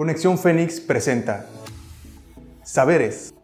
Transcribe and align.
Conexión 0.00 0.38
Fénix 0.38 0.80
presenta 0.80 1.44
Saberes, 2.64 3.34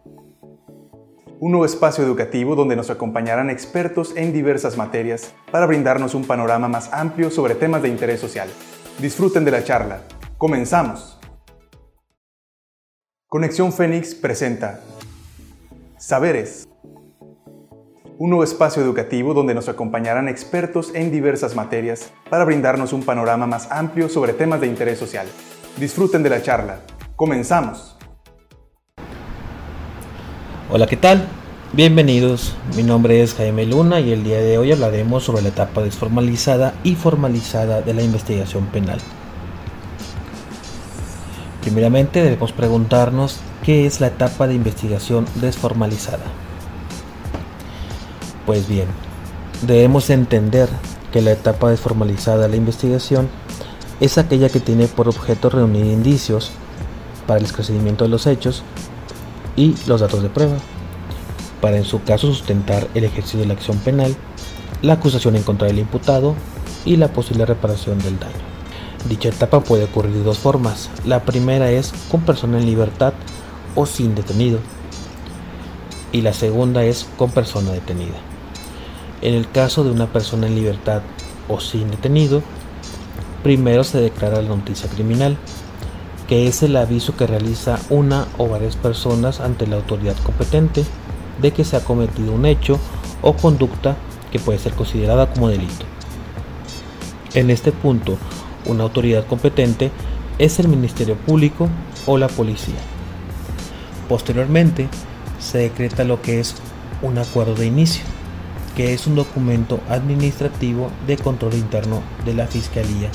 un 1.39 1.51
nuevo 1.51 1.67
espacio 1.67 2.02
educativo 2.02 2.56
donde 2.56 2.77
nos 2.77 2.89
acompañarán 2.89 3.51
expertos 3.51 4.14
en 4.16 4.32
diversas 4.32 4.79
materias 4.79 5.34
para 5.53 5.66
brindarnos 5.66 6.14
un 6.14 6.24
panorama 6.24 6.66
más 6.66 6.90
amplio 6.95 7.30
sobre 7.30 7.56
temas 7.56 7.82
de 7.82 7.90
interés 7.90 8.21
social. 8.21 8.48
Disfruten 8.98 9.45
de 9.45 9.50
la 9.50 9.64
charla. 9.64 10.00
Comenzamos. 10.38 11.21
Conexión 13.26 13.70
Fénix 13.70 14.14
presenta 14.14 14.80
Saberes, 15.98 16.66
un 18.16 18.30
nuevo 18.30 18.45
espacio 18.45 18.82
educativo 18.82 19.34
donde 19.34 19.52
nos 19.52 19.68
acompañarán 19.68 20.27
expertos 20.27 20.95
en 20.95 21.11
diversas 21.11 21.54
materias 21.54 22.11
para 22.30 22.46
brindarnos 22.46 22.95
un 22.95 23.02
panorama 23.02 23.46
más 23.46 23.70
amplio 23.70 24.09
sobre 24.09 24.32
temas 24.32 24.62
de 24.62 24.68
interés 24.68 24.98
social. 24.98 25.27
Disfruten 25.79 26.23
de 26.23 26.31
la 26.31 26.43
charla. 26.43 26.79
Comenzamos. 27.17 27.97
Hola, 30.71 30.87
¿qué 30.87 30.97
tal? 30.97 31.29
Bienvenidos, 31.75 32.55
mi 32.75 32.83
nombre 32.83 33.23
es 33.23 33.34
Jaime 33.34 33.67
Luna 33.67 34.01
y 34.01 34.11
el 34.11 34.25
día 34.25 34.39
de 34.39 34.57
hoy 34.57 34.73
hablaremos 34.73 35.25
sobre 35.25 35.43
la 35.43 35.51
etapa 35.51 35.83
desformalizada 35.83 36.73
y 36.83 36.95
formalizada 36.95 37.83
de 37.83 37.93
la 37.93 38.03
investigación 38.03 38.65
penal. 38.69 39.01
Primeramente 41.61 42.23
debemos 42.23 42.53
preguntarnos 42.53 43.41
qué 43.62 43.84
es 43.84 44.01
la 44.01 44.06
etapa 44.06 44.47
de 44.47 44.55
investigación 44.55 45.27
desformalizada. 45.34 46.25
Pues 48.47 48.67
bien, 48.67 48.87
debemos 49.67 50.09
entender 50.09 50.70
que 51.12 51.20
la 51.20 51.33
etapa 51.33 51.69
desformalizada 51.69 52.45
de 52.45 52.48
la 52.48 52.56
investigación 52.56 53.29
es 54.00 54.18
aquella 54.18 54.48
que 54.48 54.60
tiene 54.60 54.88
por 54.88 55.09
objeto 55.09 55.50
reunir 55.50 55.86
indicios 55.86 56.50
para 57.27 57.38
el 57.38 57.46
esclarecimiento 57.46 58.05
de 58.05 58.10
los 58.10 58.27
hechos 58.27 58.62
y 59.56 59.74
los 59.86 60.00
datos 60.00 60.22
de 60.22 60.28
prueba, 60.28 60.56
para 61.61 61.77
en 61.78 61.84
su 61.84 62.03
caso 62.03 62.28
sustentar 62.28 62.86
el 62.94 63.05
ejercicio 63.05 63.41
de 63.41 63.47
la 63.47 63.55
acción 63.55 63.78
penal, 63.78 64.14
la 64.83 64.94
acusación 64.94 65.36
en 65.36 65.42
contra 65.42 65.66
del 65.66 65.78
imputado 65.78 66.34
y 66.84 66.97
la 66.97 67.08
posible 67.08 67.47
reparación 67.47 67.98
del 67.98 68.19
daño. 68.19 68.34
Dicha 69.08 69.28
etapa 69.28 69.61
puede 69.61 69.84
ocurrir 69.84 70.12
de 70.12 70.22
dos 70.22 70.38
formas. 70.38 70.91
La 71.05 71.22
primera 71.22 71.70
es 71.70 71.92
con 72.10 72.22
persona 72.22 72.58
en 72.58 72.66
libertad 72.66 73.12
o 73.75 73.86
sin 73.86 74.14
detenido. 74.14 74.58
Y 76.12 76.22
la 76.22 76.33
segunda 76.33 76.84
es 76.84 77.06
con 77.16 77.31
persona 77.31 77.72
detenida. 77.72 78.16
En 79.22 79.34
el 79.34 79.48
caso 79.48 79.84
de 79.84 79.91
una 79.91 80.06
persona 80.06 80.47
en 80.47 80.56
libertad 80.56 81.03
o 81.48 81.60
sin 81.60 81.91
detenido, 81.91 82.42
primero 83.47 83.84
se 83.84 84.00
declara 84.00 84.42
la 84.42 84.48
noticia 84.48 84.91
criminal, 84.91 85.36
que 86.27 86.48
es 86.48 86.64
el 86.64 86.77
aviso 86.77 87.16
que 87.16 87.28
realiza 87.28 87.78
una 87.91 88.27
o 88.38 88.48
varias 88.48 88.75
personas 88.75 89.38
ante 89.38 89.69
la 89.69 89.77
autoridad 89.77 90.16
competente 90.16 90.84
de 91.41 91.53
que 91.53 91.62
se 91.62 91.77
ha 91.77 91.84
cometido 91.84 92.33
un 92.33 92.44
hecho 92.44 92.80
o 93.22 93.34
conducta 93.34 93.94
que 94.33 94.41
puede 94.41 94.58
ser 94.58 94.72
considerada 94.72 95.33
como 95.33 95.48
delito. 95.48 95.84
En 97.34 97.50
este 97.50 97.70
punto, 97.70 98.19
una 98.64 98.83
autoridad 98.83 99.25
competente 99.28 99.92
es 100.41 100.58
el 100.58 100.66
Ministerio 100.66 101.14
Público 101.14 101.69
o 102.05 102.19
la 102.19 102.27
policía. 102.27 102.75
Posteriormente, 104.08 104.88
se 105.38 105.58
decreta 105.58 106.03
lo 106.03 106.20
que 106.20 106.41
es 106.41 106.56
un 107.00 107.16
acuerdo 107.16 107.55
de 107.55 107.66
inicio, 107.66 108.03
que 108.75 108.92
es 108.92 109.06
un 109.06 109.14
documento 109.14 109.78
administrativo 109.88 110.91
de 111.06 111.16
control 111.16 111.55
interno 111.55 112.03
de 112.25 112.34
la 112.34 112.48
Fiscalía. 112.48 113.08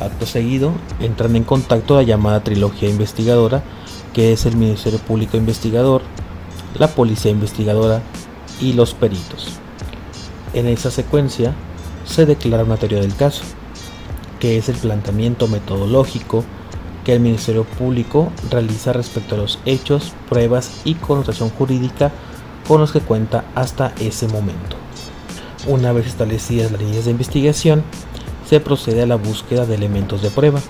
Acto 0.00 0.26
seguido, 0.26 0.72
entran 1.00 1.36
en 1.36 1.44
contacto 1.44 1.96
la 1.96 2.02
llamada 2.02 2.42
trilogía 2.42 2.88
investigadora, 2.88 3.62
que 4.12 4.32
es 4.32 4.46
el 4.46 4.56
Ministerio 4.56 4.98
Público 4.98 5.36
Investigador, 5.36 6.02
la 6.78 6.88
Policía 6.88 7.30
Investigadora 7.30 8.02
y 8.60 8.72
los 8.72 8.94
peritos. 8.94 9.58
En 10.52 10.66
esa 10.66 10.90
secuencia, 10.90 11.54
se 12.06 12.26
declara 12.26 12.64
una 12.64 12.76
teoría 12.76 13.00
del 13.00 13.16
caso, 13.16 13.42
que 14.40 14.56
es 14.56 14.68
el 14.68 14.76
planteamiento 14.76 15.48
metodológico 15.48 16.44
que 17.04 17.12
el 17.12 17.20
Ministerio 17.20 17.64
Público 17.64 18.32
realiza 18.50 18.92
respecto 18.92 19.34
a 19.34 19.38
los 19.38 19.58
hechos, 19.66 20.12
pruebas 20.28 20.70
y 20.84 20.94
connotación 20.94 21.50
jurídica 21.50 22.12
con 22.66 22.80
los 22.80 22.92
que 22.92 23.00
cuenta 23.00 23.44
hasta 23.54 23.92
ese 24.00 24.26
momento. 24.26 24.76
Una 25.66 25.92
vez 25.92 26.06
establecidas 26.06 26.72
las 26.72 26.80
líneas 26.80 27.04
de 27.04 27.10
investigación, 27.10 27.82
se 28.48 28.60
procede 28.60 29.02
a 29.02 29.06
la 29.06 29.16
búsqueda 29.16 29.66
de 29.66 29.74
elementos 29.74 30.22
de 30.22 30.30
prueba, 30.30 30.60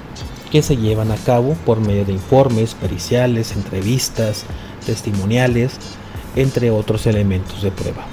que 0.50 0.62
se 0.62 0.76
llevan 0.76 1.10
a 1.10 1.16
cabo 1.16 1.56
por 1.66 1.80
medio 1.80 2.04
de 2.04 2.12
informes, 2.12 2.74
periciales, 2.74 3.52
entrevistas, 3.56 4.44
testimoniales, 4.86 5.72
entre 6.36 6.70
otros 6.70 7.06
elementos 7.06 7.62
de 7.62 7.70
prueba. 7.70 8.06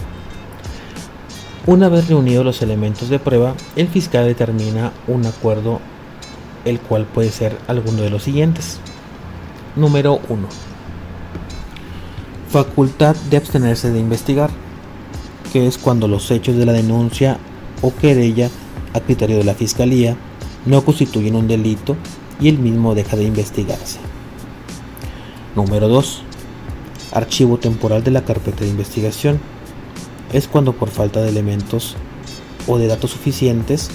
Una 1.67 1.89
vez 1.89 2.07
reunidos 2.07 2.43
los 2.43 2.61
elementos 2.61 3.09
de 3.09 3.19
prueba, 3.19 3.53
el 3.75 3.87
fiscal 3.87 4.25
determina 4.25 4.91
un 5.07 5.25
acuerdo, 5.25 5.79
el 6.65 6.79
cual 6.79 7.05
puede 7.05 7.31
ser 7.31 7.57
alguno 7.67 8.01
de 8.01 8.09
los 8.09 8.23
siguientes. 8.23 8.79
Número 9.75 10.19
1 10.29 10.71
facultad 12.51 13.15
de 13.29 13.37
abstenerse 13.37 13.91
de 13.91 13.99
investigar, 13.99 14.49
que 15.53 15.67
es 15.67 15.77
cuando 15.77 16.09
los 16.09 16.29
hechos 16.31 16.57
de 16.57 16.65
la 16.65 16.73
denuncia 16.73 17.37
o 17.81 17.95
querella 17.95 18.49
a 18.93 18.99
criterio 18.99 19.37
de 19.37 19.43
la 19.43 19.53
Fiscalía 19.53 20.17
no 20.65 20.83
constituyen 20.83 21.35
un 21.35 21.47
delito 21.47 21.95
y 22.39 22.49
el 22.49 22.59
mismo 22.59 22.95
deja 22.95 23.17
de 23.17 23.23
investigarse. 23.23 23.99
Número 25.55 25.87
2. 25.87 26.23
Archivo 27.13 27.57
temporal 27.57 28.03
de 28.03 28.11
la 28.11 28.23
carpeta 28.23 28.63
de 28.63 28.69
investigación. 28.69 29.39
Es 30.31 30.47
cuando 30.47 30.73
por 30.73 30.89
falta 30.89 31.21
de 31.21 31.29
elementos 31.29 31.95
o 32.67 32.77
de 32.77 32.87
datos 32.87 33.11
suficientes 33.11 33.89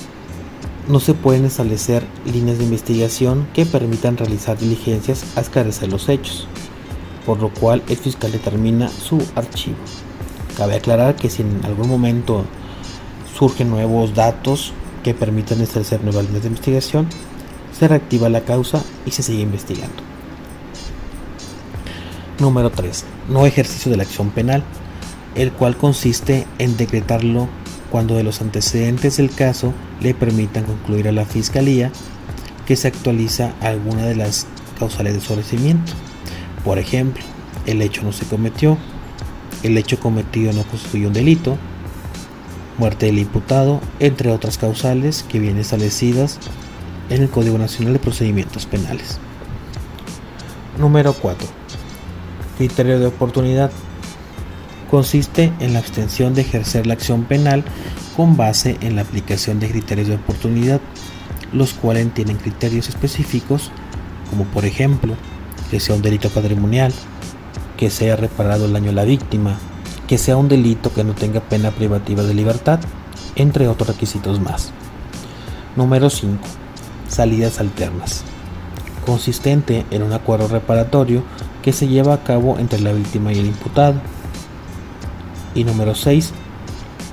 no 0.88 1.00
se 1.00 1.14
pueden 1.14 1.44
establecer 1.44 2.04
líneas 2.24 2.58
de 2.58 2.64
investigación 2.64 3.48
que 3.54 3.66
permitan 3.66 4.16
realizar 4.16 4.58
diligencias 4.58 5.24
a 5.36 5.40
esclarecer 5.40 5.90
los 5.90 6.08
hechos 6.08 6.46
por 7.26 7.40
lo 7.40 7.50
cual 7.50 7.82
el 7.88 7.96
fiscal 7.96 8.30
determina 8.30 8.88
su 8.88 9.20
archivo. 9.34 9.76
Cabe 10.56 10.76
aclarar 10.76 11.16
que 11.16 11.28
si 11.28 11.42
en 11.42 11.60
algún 11.64 11.88
momento 11.88 12.44
surgen 13.36 13.68
nuevos 13.68 14.14
datos 14.14 14.72
que 15.06 15.14
permitan 15.14 15.60
establecer 15.60 16.02
nuevas 16.02 16.24
líneas 16.24 16.42
de 16.42 16.48
investigación, 16.48 17.06
se 17.78 17.86
reactiva 17.86 18.28
la 18.28 18.40
causa 18.40 18.82
y 19.06 19.12
se 19.12 19.22
sigue 19.22 19.42
investigando. 19.42 20.02
Número 22.40 22.70
3. 22.70 23.04
No 23.28 23.46
ejercicio 23.46 23.92
de 23.92 23.98
la 23.98 24.02
acción 24.02 24.30
penal, 24.30 24.64
el 25.36 25.52
cual 25.52 25.76
consiste 25.76 26.44
en 26.58 26.76
decretarlo 26.76 27.46
cuando 27.92 28.16
de 28.16 28.24
los 28.24 28.40
antecedentes 28.40 29.18
del 29.18 29.30
caso 29.30 29.72
le 30.00 30.12
permitan 30.12 30.64
concluir 30.64 31.06
a 31.06 31.12
la 31.12 31.24
Fiscalía 31.24 31.92
que 32.66 32.74
se 32.74 32.88
actualiza 32.88 33.54
alguna 33.60 34.06
de 34.06 34.16
las 34.16 34.48
causales 34.76 35.14
de 35.14 35.20
sobrecimiento 35.20 35.92
por 36.66 36.80
ejemplo, 36.80 37.22
el 37.64 37.80
hecho 37.80 38.02
no 38.02 38.10
se 38.10 38.24
cometió, 38.24 38.76
el 39.62 39.78
hecho 39.78 40.00
cometido 40.00 40.52
no 40.52 40.64
constituye 40.64 41.06
un 41.06 41.12
delito, 41.12 41.56
muerte 42.78 43.06
del 43.06 43.18
imputado, 43.18 43.80
entre 44.00 44.30
otras 44.30 44.58
causales 44.58 45.24
que 45.28 45.38
vienen 45.38 45.60
establecidas 45.60 46.38
en 47.10 47.22
el 47.22 47.30
Código 47.30 47.58
Nacional 47.58 47.94
de 47.94 47.98
Procedimientos 47.98 48.66
Penales. 48.66 49.18
Número 50.78 51.14
4. 51.14 51.46
Criterio 52.58 52.98
de 52.98 53.06
oportunidad. 53.06 53.70
Consiste 54.90 55.52
en 55.60 55.72
la 55.72 55.78
abstención 55.80 56.34
de 56.34 56.42
ejercer 56.42 56.86
la 56.86 56.94
acción 56.94 57.24
penal 57.24 57.64
con 58.16 58.36
base 58.36 58.76
en 58.80 58.96
la 58.96 59.02
aplicación 59.02 59.58
de 59.58 59.68
criterios 59.68 60.08
de 60.08 60.14
oportunidad, 60.14 60.80
los 61.52 61.72
cuales 61.72 62.12
tienen 62.14 62.36
criterios 62.36 62.88
específicos, 62.88 63.70
como 64.30 64.44
por 64.44 64.64
ejemplo, 64.64 65.14
que 65.70 65.80
sea 65.80 65.96
un 65.96 66.02
delito 66.02 66.30
patrimonial, 66.30 66.92
que 67.76 67.90
sea 67.90 68.16
reparado 68.16 68.66
el 68.66 68.72
daño 68.72 68.90
a 68.90 68.94
la 68.94 69.04
víctima, 69.04 69.58
que 70.06 70.18
sea 70.18 70.36
un 70.36 70.48
delito 70.48 70.92
que 70.92 71.04
no 71.04 71.14
tenga 71.14 71.40
pena 71.40 71.70
privativa 71.70 72.22
de 72.22 72.34
libertad, 72.34 72.80
entre 73.34 73.68
otros 73.68 73.88
requisitos 73.88 74.40
más. 74.40 74.72
Número 75.74 76.10
5. 76.10 76.38
Salidas 77.08 77.60
alternas. 77.60 78.24
Consistente 79.04 79.84
en 79.90 80.02
un 80.02 80.12
acuerdo 80.12 80.48
reparatorio 80.48 81.22
que 81.62 81.72
se 81.72 81.88
lleva 81.88 82.14
a 82.14 82.22
cabo 82.22 82.58
entre 82.58 82.80
la 82.80 82.92
víctima 82.92 83.32
y 83.32 83.38
el 83.38 83.46
imputado. 83.46 84.00
Y 85.54 85.64
número 85.64 85.94
6. 85.94 86.32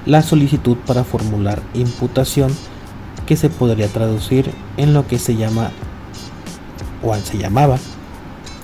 La 0.06 0.22
solicitud 0.22 0.78
para 0.86 1.04
formular 1.04 1.62
imputación 1.74 2.52
que 3.26 3.38
se 3.38 3.50
podría 3.50 3.88
traducir 3.88 4.52
en 4.78 4.94
lo 4.94 5.08
que 5.08 5.18
se 5.18 5.36
llama 5.36 5.72
o 7.02 7.16
se 7.16 7.38
llamaba 7.38 7.78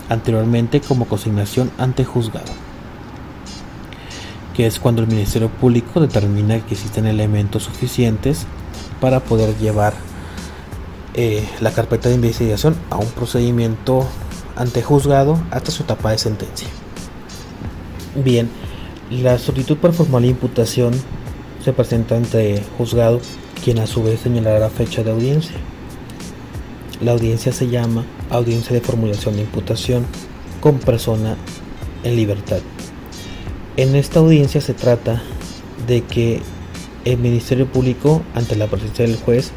anteriormente 0.10 0.82
como 0.82 1.06
consignación 1.06 1.72
ante 1.78 2.04
juzgado, 2.04 2.52
que 4.60 4.68
es 4.68 4.78
cuando 4.78 5.02
el 5.02 5.08
Ministerio 5.08 5.48
Público 5.48 6.02
determina 6.02 6.60
que 6.60 6.74
existen 6.74 7.08
elementos 7.08 7.64
suficientes 7.64 8.46
para 9.00 9.22
poder 9.22 9.58
llevar 9.58 9.94
eh, 11.14 11.48
la 11.62 11.72
carpeta 11.72 12.10
de 12.10 12.16
investigación 12.16 12.76
a 12.90 12.98
un 12.98 13.08
procedimiento 13.08 14.06
ante 14.58 14.82
juzgado 14.84 15.42
hasta 15.52 15.72
su 15.72 15.84
etapa 15.84 16.12
de 16.12 16.18
sentencia. 16.18 16.68
Bien, 18.16 18.50
la 19.10 19.40
solicitud 19.40 19.78
para 19.78 19.94
formal 19.94 20.26
imputación 20.26 20.92
se 21.64 21.72
presenta 21.72 22.18
ante 22.18 22.62
juzgado, 22.78 23.22
quien 23.64 23.80
a 23.80 23.88
su 23.88 24.04
vez 24.04 24.20
señalará 24.20 24.60
la 24.60 24.70
fecha 24.70 25.04
de 25.04 25.12
audiencia. 25.12 25.56
La 27.00 27.14
audiencia 27.14 27.54
se 27.54 27.70
llama 27.70 28.04
audiencia 28.30 28.74
de 28.74 28.82
formulación 28.82 29.38
de 29.38 29.44
imputación 29.44 30.06
con 30.60 30.80
persona 30.80 31.38
en 32.04 32.18
libertad. 32.18 32.60
En 33.80 33.96
esta 33.96 34.20
audiencia 34.20 34.60
se 34.60 34.74
trata 34.74 35.22
de 35.88 36.02
que 36.02 36.42
el 37.06 37.18
Ministerio 37.18 37.66
Público, 37.66 38.22
ante 38.36 38.58
la 38.58 38.68
presencia 38.68 39.06
del 39.06 39.16
juez, 39.16 39.52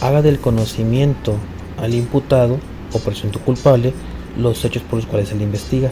haga 0.00 0.22
del 0.22 0.38
conocimiento 0.38 1.34
al 1.76 1.92
imputado 1.92 2.60
o 2.94 2.98
presunto 2.98 3.40
culpable 3.40 3.92
los 4.38 4.64
hechos 4.64 4.82
por 4.84 5.00
los 5.00 5.06
cuales 5.06 5.28
se 5.28 5.34
le 5.34 5.44
investiga. 5.44 5.90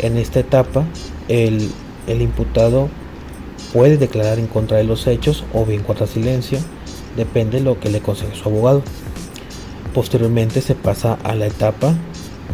En 0.00 0.18
esta 0.18 0.40
etapa, 0.40 0.84
el, 1.28 1.70
imputado 2.06 2.90
puede 3.72 3.96
declarar 3.96 4.38
en 4.38 4.46
contra 4.46 4.76
de 4.76 4.84
los 4.84 5.06
hechos 5.06 5.44
o 5.54 5.64
bien 5.64 5.82
guardar 5.82 6.08
silencio, 6.08 6.58
depende 7.16 7.56
de 7.56 7.64
lo 7.64 7.80
que 7.80 7.88
le 7.88 7.98
aconseje 7.98 8.36
su 8.36 8.50
abogado. 8.50 8.82
Posteriormente 9.94 10.60
se 10.60 10.74
pasa 10.74 11.14
a 11.24 11.34
la 11.34 11.46
etapa 11.46 11.94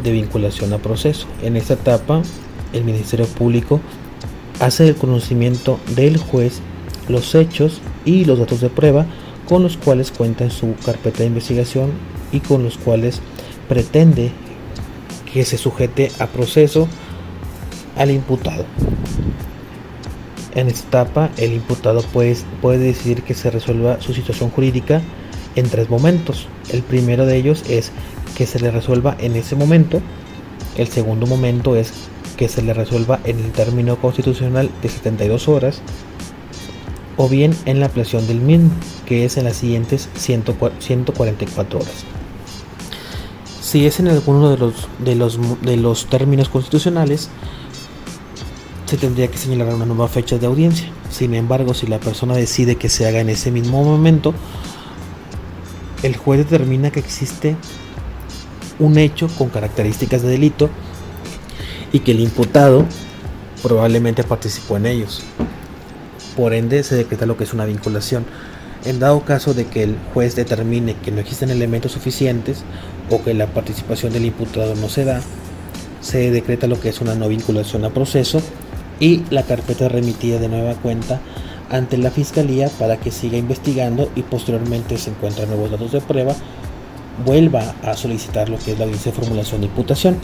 de 0.01 0.13
vinculación 0.13 0.73
a 0.75 0.79
proceso. 0.79 1.27
En 1.43 1.57
esta 1.57 1.75
etapa, 1.75 2.23
el 2.72 2.84
Ministerio 2.84 3.26
Público 3.26 3.81
hace 4.61 4.88
el 4.88 4.96
conocimiento 4.96 5.81
del 5.94 6.17
juez 6.19 6.61
los 7.08 7.34
hechos 7.34 7.81
y 8.05 8.25
los 8.25 8.38
datos 8.38 8.61
de 8.61 8.70
prueba 8.70 9.06
con 9.49 9.62
los 9.62 9.76
cuales 9.76 10.12
cuenta 10.12 10.44
en 10.44 10.50
su 10.50 10.75
carpeta 10.84 11.19
de 11.19 11.26
investigación 11.26 11.90
y 12.31 12.40
con 12.40 12.62
los 12.62 12.78
cuales 12.78 13.20
pretende 13.69 14.31
que 15.32 15.44
se 15.44 15.58
sujete 15.58 16.11
a 16.19 16.26
proceso 16.26 16.88
al 17.96 18.11
imputado. 18.11 18.64
En 20.55 20.69
esta 20.69 21.02
etapa, 21.02 21.31
el 21.37 21.52
imputado 21.52 22.02
puede, 22.02 22.37
puede 22.61 22.78
decidir 22.78 23.22
que 23.22 23.34
se 23.34 23.50
resuelva 23.50 24.00
su 24.00 24.12
situación 24.12 24.50
jurídica 24.50 25.00
en 25.55 25.69
tres 25.69 25.88
momentos. 25.88 26.49
El 26.72 26.82
primero 26.82 27.26
de 27.26 27.37
ellos 27.37 27.64
es 27.69 27.93
que 28.37 28.46
se 28.46 28.58
le 28.61 28.70
resuelva 28.70 29.17
en 29.20 29.37
ese 29.37 29.55
momento. 29.55 30.00
El 30.76 30.88
segundo 30.88 31.26
momento 31.26 31.76
es 31.76 31.93
que 32.41 32.49
se 32.49 32.63
le 32.63 32.73
resuelva 32.73 33.21
en 33.25 33.39
el 33.39 33.53
término 33.53 33.97
constitucional 33.97 34.71
de 34.81 34.89
72 34.89 35.47
horas 35.47 35.83
o 37.19 37.29
bien 37.29 37.55
en 37.67 37.81
la 37.81 37.87
ampliación 37.87 38.27
del 38.27 38.41
mismo, 38.41 38.71
que 39.05 39.27
es 39.27 39.37
en 39.37 39.45
las 39.45 39.59
siguientes 39.59 40.09
144 40.15 41.79
horas. 41.79 41.93
Si 43.61 43.85
es 43.85 44.01
en 44.01 44.09
alguno 44.09 44.49
de 44.49 44.57
los, 44.57 44.89
de 45.01 45.17
los, 45.17 45.39
de 45.61 45.77
los 45.77 46.07
términos 46.07 46.49
constitucionales, 46.49 47.29
se 48.87 48.97
tendría 48.97 49.29
que 49.29 49.37
señalar 49.37 49.75
una 49.75 49.85
nueva 49.85 50.09
fecha 50.09 50.39
de 50.39 50.47
audiencia. 50.47 50.89
Sin 51.11 51.35
embargo, 51.35 51.75
si 51.75 51.89
la 51.89 52.01
persona 52.01 52.35
decide 52.35 52.77
que 52.77 52.89
se 52.89 53.07
haga 53.07 53.21
en 53.21 53.29
ese 53.29 53.51
mismo 53.51 53.85
momento, 53.85 54.33
el 56.03 56.17
juez 56.17 56.39
determina 56.39 56.91
que 56.91 57.01
existe 57.01 57.55
un 58.79 58.97
hecho 58.97 59.29
con 59.37 59.51
características 59.51 60.23
de 60.23 60.29
delito 60.29 60.71
y 61.93 62.01
que 62.01 62.13
el 62.13 62.21
imputado 62.21 62.85
probablemente 63.63 64.25
participó 64.25 64.77
en 64.77 64.87
ellos. 64.87 65.23
Por 66.37 66.55
ende, 66.55 66.83
se 66.83 66.95
decreta 66.95 67.27
lo 67.27 67.37
que 67.37 67.45
es 67.45 67.53
una 67.53 67.65
vinculación. 67.65 68.25
En 68.85 68.99
dado 68.99 69.21
caso 69.21 69.53
de 69.53 69.67
que 69.67 69.83
el 69.83 69.97
juez 70.15 70.37
determine 70.37 70.95
que 70.95 71.11
no 71.11 71.21
existen 71.21 71.51
elementos 71.51 71.93
suficientes 71.93 72.65
o 73.11 73.23
que 73.23 73.35
la 73.35 73.47
participación 73.47 74.13
del 74.13 74.25
imputado 74.25 74.75
no 74.75 74.89
se 74.89 75.05
da, 75.05 75.21
se 76.01 76.31
decreta 76.31 76.67
lo 76.67 76.81
que 76.81 76.89
es 76.89 77.01
una 77.01 77.15
no 77.15 77.29
vinculación 77.29 77.85
a 77.85 77.91
proceso 77.91 78.41
y 79.01 79.23
la 79.31 79.43
carpeta 79.43 79.89
remitida 79.89 80.39
de 80.39 80.49
nueva 80.49 80.75
cuenta 80.75 81.21
ante 81.71 81.99
la 81.99 82.11
fiscalía 82.11 82.69
para 82.79 82.97
que 82.97 83.11
siga 83.11 83.39
investigando 83.39 84.11
y 84.17 84.23
posteriormente 84.23 84.99
se 84.99 85.11
encuentran 85.11 85.49
nuevos 85.49 85.71
datos 85.71 85.93
de 85.93 86.01
prueba, 86.01 86.35
vuelva 87.25 87.75
a 87.83 87.97
solicitar 87.97 88.49
lo 88.49 88.59
que 88.59 88.73
es 88.73 88.79
la 88.79 88.85
audiencia 88.85 89.13
de 89.13 89.19
formulación 89.19 89.61
de 89.61 89.67
imputación. 89.69 90.17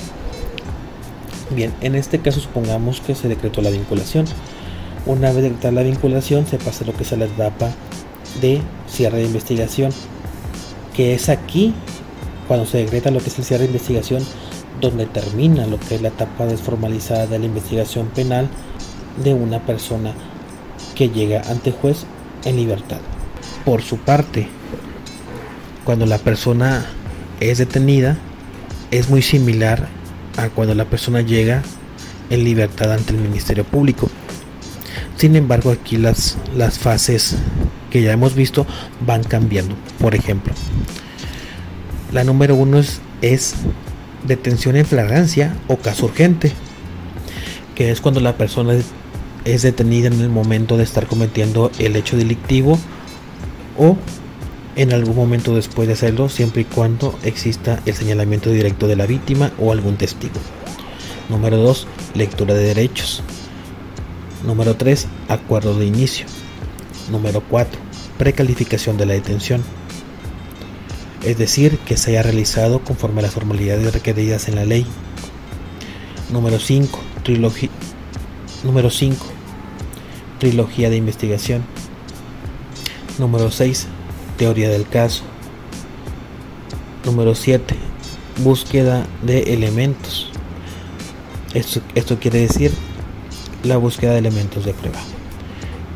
Bien, 1.50 1.72
en 1.80 1.94
este 1.94 2.18
caso 2.18 2.40
supongamos 2.40 3.00
que 3.00 3.14
se 3.14 3.28
decretó 3.28 3.62
la 3.62 3.70
vinculación. 3.70 4.26
Una 5.06 5.30
vez 5.30 5.42
decretada 5.44 5.72
la 5.72 5.82
vinculación 5.82 6.46
se 6.46 6.58
pasa 6.58 6.84
lo 6.84 6.92
que 6.92 7.04
es 7.04 7.12
la 7.12 7.26
etapa 7.26 7.70
de 8.40 8.60
cierre 8.88 9.18
de 9.18 9.24
investigación, 9.24 9.92
que 10.94 11.14
es 11.14 11.28
aquí 11.28 11.72
cuando 12.48 12.66
se 12.66 12.78
decreta 12.78 13.10
lo 13.10 13.20
que 13.20 13.28
es 13.28 13.38
el 13.38 13.44
cierre 13.44 13.62
de 13.62 13.68
investigación 13.68 14.24
donde 14.80 15.06
termina 15.06 15.66
lo 15.66 15.78
que 15.78 15.94
es 15.94 16.02
la 16.02 16.08
etapa 16.08 16.46
desformalizada 16.46 17.26
de 17.26 17.38
la 17.38 17.46
investigación 17.46 18.08
penal 18.08 18.48
de 19.22 19.32
una 19.32 19.64
persona 19.64 20.12
que 20.94 21.08
llega 21.08 21.42
ante 21.48 21.72
juez 21.72 22.04
en 22.44 22.56
libertad. 22.56 22.98
Por 23.64 23.82
su 23.82 23.98
parte, 23.98 24.48
cuando 25.84 26.06
la 26.06 26.18
persona 26.18 26.86
es 27.40 27.58
detenida, 27.58 28.18
es 28.90 29.08
muy 29.08 29.22
similar 29.22 29.88
a 30.36 30.48
cuando 30.48 30.74
la 30.74 30.84
persona 30.84 31.20
llega 31.20 31.62
en 32.30 32.44
libertad 32.44 32.92
ante 32.92 33.12
el 33.12 33.18
Ministerio 33.18 33.64
Público. 33.64 34.10
Sin 35.16 35.36
embargo, 35.36 35.70
aquí 35.70 35.96
las, 35.96 36.36
las 36.54 36.78
fases 36.78 37.36
que 37.90 38.02
ya 38.02 38.12
hemos 38.12 38.34
visto 38.34 38.66
van 39.06 39.24
cambiando. 39.24 39.74
Por 39.98 40.14
ejemplo, 40.14 40.52
la 42.12 42.24
número 42.24 42.54
uno 42.54 42.78
es, 42.78 43.00
es 43.22 43.54
detención 44.26 44.76
en 44.76 44.84
flagrancia 44.84 45.56
o 45.68 45.76
caso 45.76 46.06
urgente, 46.06 46.52
que 47.74 47.90
es 47.90 48.00
cuando 48.00 48.20
la 48.20 48.36
persona 48.36 48.74
es 49.44 49.62
detenida 49.62 50.08
en 50.08 50.20
el 50.20 50.28
momento 50.28 50.76
de 50.76 50.84
estar 50.84 51.06
cometiendo 51.06 51.70
el 51.78 51.96
hecho 51.96 52.16
delictivo 52.16 52.78
o 53.78 53.96
en 54.76 54.92
algún 54.92 55.16
momento 55.16 55.54
después 55.54 55.88
de 55.88 55.94
hacerlo, 55.94 56.28
siempre 56.28 56.62
y 56.62 56.64
cuando 56.64 57.18
exista 57.24 57.82
el 57.86 57.94
señalamiento 57.94 58.50
directo 58.50 58.86
de 58.86 58.96
la 58.96 59.06
víctima 59.06 59.52
o 59.58 59.72
algún 59.72 59.96
testigo. 59.96 60.34
Número 61.28 61.56
2. 61.56 61.88
Lectura 62.14 62.54
de 62.54 62.62
derechos. 62.62 63.22
Número 64.44 64.76
3. 64.76 65.08
Acuerdo 65.28 65.76
de 65.78 65.86
inicio. 65.86 66.26
Número 67.10 67.40
4. 67.40 67.80
Precalificación 68.18 68.96
de 68.96 69.06
la 69.06 69.14
detención. 69.14 69.64
Es 71.24 71.38
decir, 71.38 71.78
que 71.78 71.96
se 71.96 72.10
haya 72.10 72.22
realizado 72.22 72.80
conforme 72.80 73.20
a 73.20 73.22
las 73.22 73.34
formalidades 73.34 73.92
requeridas 73.92 74.46
en 74.48 74.54
la 74.54 74.64
ley. 74.64 74.86
Número 76.30 76.60
5. 76.60 77.00
Número 78.62 78.90
5 78.90 79.36
trilogía 80.38 80.90
de 80.90 80.96
investigación. 80.96 81.64
Número 83.18 83.50
6. 83.50 83.86
Teoría 84.36 84.68
del 84.68 84.86
caso. 84.86 85.22
Número 87.04 87.34
7. 87.34 87.74
Búsqueda 88.42 89.06
de 89.22 89.54
elementos. 89.54 90.30
Esto, 91.54 91.80
esto 91.94 92.18
quiere 92.18 92.40
decir 92.40 92.72
la 93.64 93.76
búsqueda 93.76 94.12
de 94.12 94.18
elementos 94.18 94.64
de 94.64 94.74
prueba. 94.74 94.98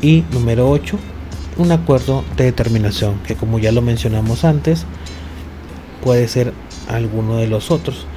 Y 0.01 0.23
número 0.31 0.69
8. 0.69 0.97
Un 1.57 1.71
acuerdo 1.71 2.23
de 2.37 2.45
determinación 2.45 3.19
que 3.27 3.35
como 3.35 3.59
ya 3.59 3.71
lo 3.71 3.81
mencionamos 3.81 4.45
antes 4.45 4.85
puede 6.03 6.27
ser 6.27 6.53
alguno 6.87 7.37
de 7.37 7.47
los 7.47 7.69
otros 7.69 8.07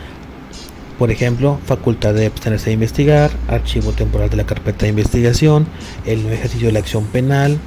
por 0.98 1.10
ejemplo, 1.10 1.58
facultad 1.66 2.14
de 2.14 2.26
abstenerse 2.26 2.66
de 2.66 2.74
investigar, 2.74 3.32
archivo 3.48 3.92
temporal 3.92 4.30
de 4.30 4.36
la 4.36 4.46
carpeta 4.46 4.84
de 4.84 4.90
investigación, 4.90 5.66
el 6.06 6.24
ejercicio 6.26 6.68
de 6.68 6.72
la 6.72 6.78
acción 6.78 7.04
penal, 7.06 7.58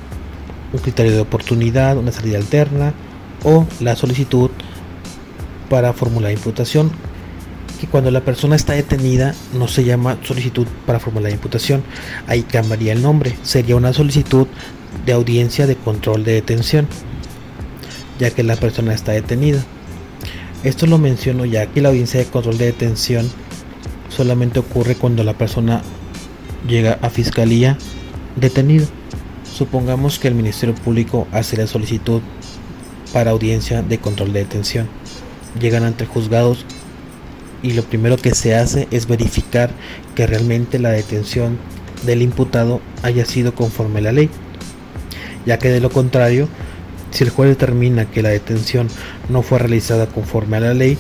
un 0.74 0.80
criterio 0.80 1.14
de 1.14 1.22
oportunidad, 1.22 1.98
una 1.98 2.12
salida 2.12 2.38
alterna 2.38 2.94
o 3.44 3.66
la 3.80 3.96
solicitud 3.96 4.50
para 5.70 5.94
formular 5.94 6.32
imputación. 6.32 6.92
Que 7.80 7.88
cuando 7.88 8.10
la 8.10 8.22
persona 8.22 8.56
está 8.56 8.74
detenida 8.74 9.36
no 9.54 9.68
se 9.68 9.84
llama 9.84 10.18
solicitud 10.24 10.66
para 10.86 11.00
formular 11.00 11.32
imputación, 11.32 11.84
ahí 12.26 12.42
cambiaría 12.42 12.94
el 12.94 13.04
nombre, 13.04 13.38
sería 13.44 13.76
una 13.76 13.94
solicitud 13.94 14.48
de 15.06 15.14
audiencia 15.14 15.68
de 15.68 15.76
control 15.76 16.24
de 16.24 16.34
detención, 16.34 16.88
ya 18.20 18.32
que 18.32 18.44
la 18.44 18.56
persona 18.56 18.94
está 18.94 19.12
detenida. 19.12 19.64
Esto 20.64 20.88
lo 20.88 20.98
menciono 20.98 21.46
ya 21.46 21.68
que 21.68 21.82
la 21.82 21.90
audiencia 21.90 22.20
de 22.20 22.26
control 22.26 22.58
de 22.58 22.66
detención 22.66 23.30
solamente 24.10 24.60
ocurre 24.60 24.96
cuando 24.96 25.24
la 25.24 25.34
persona 25.34 25.84
llega 26.68 26.98
a 27.02 27.10
fiscalía 27.12 27.78
detenido. 28.36 28.88
Supongamos 29.58 30.20
que 30.20 30.28
el 30.28 30.36
Ministerio 30.36 30.76
Público 30.76 31.28
hace 31.32 31.58
la 31.58 31.66
solicitud 31.66 32.22
para 33.12 33.32
audiencia 33.32 33.82
de 33.82 33.98
control 33.98 34.32
de 34.32 34.42
detención. 34.42 34.88
Llegan 35.60 35.84
ante 35.84 36.06
juzgados 36.06 36.64
y 37.64 37.74
lo 37.74 37.82
primero 37.82 38.18
que 38.18 38.36
se 38.36 38.54
hace 38.54 38.88
es 38.92 39.08
verificar 39.08 39.72
que 40.14 40.28
realmente 40.28 40.78
la 40.78 40.92
detención 40.92 41.58
del 42.06 42.22
imputado 42.22 42.82
haya 43.02 43.26
sido 43.26 43.56
conforme 43.56 43.98
a 43.98 44.04
la 44.04 44.12
ley, 44.12 44.30
ya 45.48 45.58
que 45.58 45.70
de 45.70 45.80
lo 45.80 45.90
contrario 45.90 46.48
Si 47.10 47.24
el 47.24 47.32
juez 47.32 47.50
determina 47.50 48.12
que 48.12 48.22
la 48.22 48.30
detención 48.30 48.90
no 49.28 49.42
fue 49.42 49.58
realizada 49.58 50.06
conforme 50.06 50.58
a 50.58 50.60
la 50.60 50.76
ley, 50.76 51.00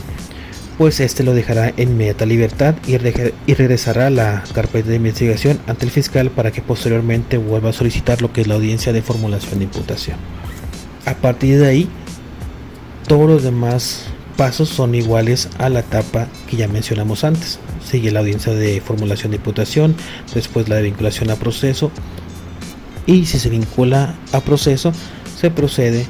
pues 0.77 0.99
este 0.99 1.23
lo 1.23 1.33
dejará 1.33 1.73
en 1.75 1.91
inmediata 1.91 2.25
libertad 2.25 2.75
y, 2.85 2.97
regresará 2.97 4.07
a 4.07 4.09
la 4.11 4.43
carpeta 4.53 4.89
de 4.89 4.97
investigación 4.97 5.59
ante 5.67 5.85
el 5.85 5.91
fiscal 5.91 6.29
para 6.29 6.51
que 6.51 6.61
posteriormente 6.61 7.37
vuelva 7.37 7.71
a 7.71 7.73
solicitar 7.73 8.21
lo 8.21 8.31
que 8.31 8.41
es 8.41 8.47
la 8.47 8.55
audiencia 8.55 8.93
de 8.93 9.01
formulación 9.01 9.59
de 9.59 9.65
imputación. 9.65 10.17
A 11.05 11.15
partir 11.15 11.59
de 11.59 11.67
ahí, 11.67 11.89
todos 13.07 13.27
los 13.27 13.43
demás 13.43 14.05
pasos 14.35 14.69
son 14.69 14.93
iguales 14.93 15.49
a 15.57 15.69
la 15.69 15.79
etapa 15.79 16.27
que 16.47 16.57
ya 16.57 16.67
mencionamos 16.67 17.23
antes. 17.23 17.59
Sigue 17.83 18.11
la 18.11 18.19
audiencia 18.19 18.53
de 18.53 18.79
formulación 18.81 19.31
de 19.31 19.37
imputación, 19.37 19.95
después 20.35 20.69
la 20.69 20.75
de 20.75 20.83
vinculación 20.83 21.31
a 21.31 21.37
proceso 21.37 21.91
y 23.07 23.25
si 23.25 23.39
se 23.39 23.49
vincula 23.49 24.15
a 24.33 24.41
proceso, 24.41 24.91
se 25.39 25.49
procede 25.49 26.05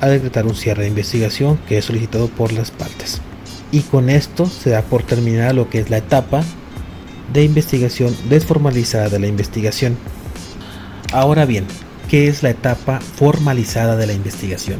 a 0.00 0.08
decretar 0.08 0.46
un 0.46 0.56
cierre 0.56 0.82
de 0.82 0.88
investigación 0.88 1.58
que 1.68 1.78
es 1.78 1.84
solicitado 1.84 2.26
por 2.26 2.52
las 2.52 2.72
partes. 2.72 3.20
Y 3.72 3.80
con 3.80 4.10
esto 4.10 4.46
se 4.46 4.70
da 4.70 4.82
por 4.82 5.02
terminada 5.02 5.54
lo 5.54 5.68
que 5.68 5.80
es 5.80 5.90
la 5.90 5.96
etapa 5.96 6.44
de 7.32 7.42
investigación 7.42 8.14
desformalizada 8.28 9.08
de 9.08 9.18
la 9.18 9.26
investigación. 9.26 9.96
Ahora 11.12 11.46
bien, 11.46 11.64
¿qué 12.08 12.28
es 12.28 12.42
la 12.42 12.50
etapa 12.50 13.00
formalizada 13.00 13.96
de 13.96 14.06
la 14.06 14.12
investigación? 14.12 14.78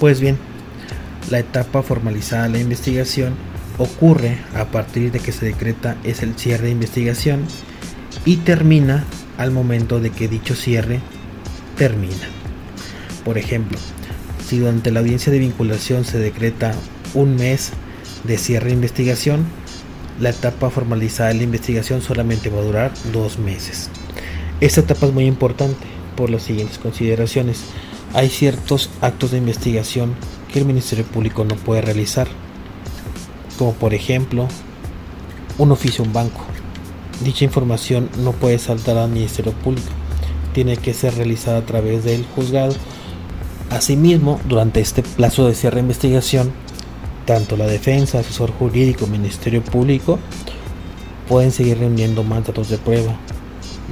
Pues 0.00 0.20
bien, 0.20 0.36
la 1.30 1.38
etapa 1.38 1.82
formalizada 1.82 2.44
de 2.44 2.50
la 2.50 2.58
investigación 2.58 3.34
ocurre 3.78 4.38
a 4.54 4.66
partir 4.66 5.12
de 5.12 5.20
que 5.20 5.32
se 5.32 5.46
decreta 5.46 5.96
es 6.02 6.22
el 6.22 6.36
cierre 6.36 6.64
de 6.64 6.70
investigación 6.72 7.44
y 8.24 8.38
termina 8.38 9.04
al 9.38 9.50
momento 9.50 10.00
de 10.00 10.10
que 10.10 10.28
dicho 10.28 10.54
cierre 10.54 11.00
termina. 11.76 12.28
Por 13.24 13.38
ejemplo, 13.38 13.78
si 14.46 14.58
durante 14.58 14.90
la 14.90 15.00
audiencia 15.00 15.32
de 15.32 15.38
vinculación 15.38 16.04
se 16.04 16.18
decreta 16.18 16.74
un 17.14 17.36
mes 17.36 17.72
de 18.24 18.38
cierre 18.38 18.66
de 18.66 18.74
investigación, 18.74 19.44
la 20.20 20.30
etapa 20.30 20.70
formalizada 20.70 21.30
de 21.30 21.36
la 21.36 21.42
investigación 21.42 22.00
solamente 22.00 22.48
va 22.48 22.60
a 22.60 22.64
durar 22.64 22.92
dos 23.12 23.38
meses. 23.38 23.90
Esta 24.60 24.80
etapa 24.80 25.06
es 25.06 25.12
muy 25.12 25.26
importante 25.26 25.86
por 26.16 26.30
las 26.30 26.42
siguientes 26.42 26.78
consideraciones. 26.78 27.64
Hay 28.14 28.28
ciertos 28.28 28.90
actos 29.00 29.32
de 29.32 29.38
investigación 29.38 30.14
que 30.52 30.60
el 30.60 30.64
Ministerio 30.64 31.04
Público 31.04 31.44
no 31.44 31.56
puede 31.56 31.82
realizar, 31.82 32.28
como 33.58 33.74
por 33.74 33.94
ejemplo 33.94 34.48
un 35.58 35.72
oficio 35.72 36.04
a 36.04 36.06
un 36.06 36.12
banco. 36.12 36.40
Dicha 37.22 37.44
información 37.44 38.08
no 38.18 38.32
puede 38.32 38.58
saltar 38.58 38.96
al 38.96 39.10
Ministerio 39.10 39.52
Público 39.52 39.90
tiene 40.56 40.78
que 40.78 40.94
ser 40.94 41.14
realizada 41.16 41.58
a 41.58 41.66
través 41.66 42.02
del 42.04 42.24
juzgado. 42.34 42.74
Asimismo, 43.70 44.40
durante 44.48 44.80
este 44.80 45.02
plazo 45.02 45.46
de 45.46 45.54
cierre 45.54 45.76
de 45.76 45.82
investigación, 45.82 46.52
tanto 47.24 47.56
la 47.56 47.66
defensa, 47.66 48.20
asesor 48.20 48.52
jurídico, 48.52 49.06
Ministerio 49.06 49.62
Público 49.62 50.18
pueden 51.28 51.50
seguir 51.50 51.78
reuniendo 51.78 52.22
más 52.22 52.46
datos 52.46 52.68
de 52.68 52.78
prueba 52.78 53.16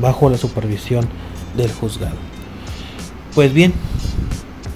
bajo 0.00 0.30
la 0.30 0.38
supervisión 0.38 1.08
del 1.56 1.72
juzgado. 1.72 2.16
Pues 3.34 3.52
bien, 3.52 3.74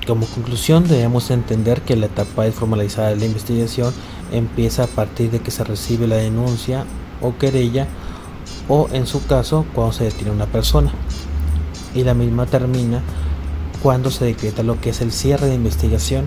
como 0.06 0.26
conclusión 0.26 0.88
debemos 0.88 1.30
entender 1.30 1.82
que 1.82 1.94
la 1.94 2.06
etapa 2.06 2.50
formalizada 2.50 3.10
de 3.10 3.16
la 3.16 3.26
investigación 3.26 3.94
empieza 4.32 4.84
a 4.84 4.86
partir 4.88 5.30
de 5.30 5.40
que 5.40 5.52
se 5.52 5.62
recibe 5.62 6.08
la 6.08 6.16
denuncia 6.16 6.84
o 7.20 7.36
querella 7.38 7.86
o 8.68 8.88
en 8.92 9.06
su 9.06 9.24
caso 9.26 9.64
cuando 9.74 9.92
se 9.92 10.04
detiene 10.04 10.32
una 10.32 10.46
persona 10.46 10.90
y 11.94 12.02
la 12.04 12.14
misma 12.14 12.46
termina 12.46 13.02
cuando 13.82 14.10
se 14.10 14.24
decreta 14.24 14.62
lo 14.62 14.80
que 14.80 14.90
es 14.90 15.00
el 15.00 15.12
cierre 15.12 15.46
de 15.46 15.54
investigación 15.54 16.26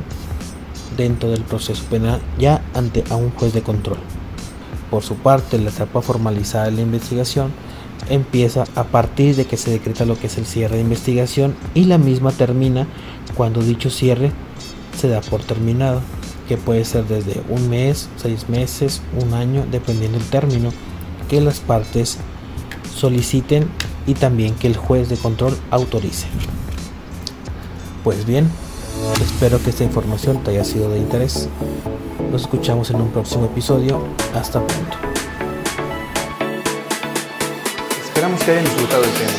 dentro 0.98 1.30
del 1.30 1.44
proceso 1.44 1.84
penal 1.90 2.22
ya 2.38 2.64
ante 2.74 3.04
a 3.10 3.16
un 3.16 3.32
juez 3.32 3.54
de 3.54 3.62
control. 3.62 3.98
Por 4.90 5.04
su 5.04 5.16
parte, 5.16 5.58
la 5.58 5.70
etapa 5.70 6.02
formalizada 6.02 6.66
de 6.66 6.72
la 6.72 6.82
investigación 6.82 7.52
empieza 8.10 8.66
a 8.76 8.84
partir 8.84 9.36
de 9.36 9.46
que 9.46 9.58
se 9.58 9.72
decreta 9.72 10.06
lo 10.06 10.20
que 10.20 10.28
es 10.28 10.38
el 10.38 10.46
cierre 10.46 10.76
de 10.76 10.82
investigación 10.82 11.56
y 11.74 11.86
la 11.86 11.98
misma 11.98 12.32
termina 12.32 12.88
cuando 13.36 13.62
dicho 13.62 13.90
cierre 13.90 14.32
se 14.98 15.08
da 15.08 15.22
por 15.22 15.44
terminado, 15.44 16.02
que 16.48 16.58
puede 16.58 16.84
ser 16.84 17.06
desde 17.06 17.42
un 17.50 17.70
mes, 17.70 18.10
seis 18.18 18.50
meses, 18.50 19.02
un 19.20 19.34
año, 19.34 19.66
dependiendo 19.72 20.18
del 20.18 20.28
término 20.28 20.72
que 21.30 21.40
las 21.40 21.62
partes 21.62 22.18
soliciten 22.94 23.70
y 24.06 24.16
también 24.16 24.56
que 24.56 24.68
el 24.68 24.76
juez 24.76 25.08
de 25.08 25.16
control 25.16 25.58
autorice. 25.70 26.28
Pues 28.04 28.26
bien, 28.26 28.50
espero 29.22 29.62
que 29.62 29.70
esta 29.70 29.84
información 29.84 30.44
te 30.44 30.50
haya 30.52 30.64
sido 30.64 30.90
de 30.90 30.98
interés. 30.98 31.48
Nos 32.32 32.42
escuchamos 32.42 32.90
en 32.90 33.00
un 33.00 33.12
próximo 33.12 33.46
episodio. 33.46 34.02
Hasta 34.34 34.66
pronto. 34.66 34.98
Esperamos 38.04 38.44
que 38.44 38.52
hayan 38.52 38.64
disfrutado 38.64 39.04
el 39.04 39.12
tema. 39.12 39.30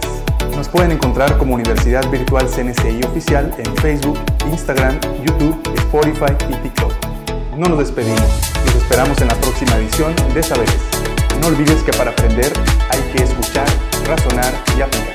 Nos 0.56 0.70
pueden 0.70 0.92
encontrar 0.92 1.38
como 1.38 1.56
Universidad 1.56 2.10
Virtual 2.10 2.48
CNCI 2.48 3.04
Oficial 3.04 3.54
en 3.58 3.76
Facebook, 3.78 4.18
Instagram, 4.50 4.98
YouTube, 5.26 5.62
Spotify 5.76 6.32
y 6.50 6.54
TikTok. 6.56 6.94
No 7.58 7.68
nos 7.68 7.80
despedimos, 7.80 8.53
esperamos 8.84 9.20
en 9.22 9.28
la 9.30 9.36
próxima 9.36 9.76
edición 9.78 10.14
de 10.34 10.44
Saberes. 10.44 10.76
No 11.40 11.48
olvides 11.48 11.82
que 11.84 11.92
para 11.94 12.12
aprender 12.12 12.52
hay 12.90 13.02
que 13.14 13.24
escuchar, 13.24 13.68
razonar 14.06 14.54
y 14.78 14.82
aplicar. 14.82 15.13